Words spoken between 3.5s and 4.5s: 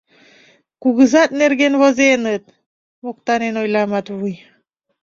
ойла Матвуй.